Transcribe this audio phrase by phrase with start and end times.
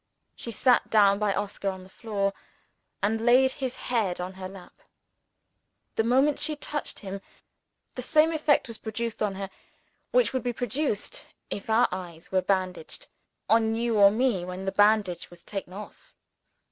[0.35, 2.33] She sat down by Oscar on the floor,
[3.03, 4.73] and laid his head on her lap.
[5.95, 7.21] The moment she touched him,
[7.93, 9.51] the same effect was produced on her
[10.09, 13.09] which would be produced (if our eyes were bandaged)
[13.47, 16.15] on you or me when the bandage was taken off.